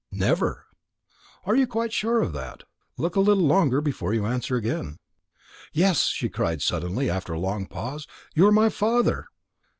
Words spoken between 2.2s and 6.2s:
of that? Look a little longer before you answer again." "Yes!"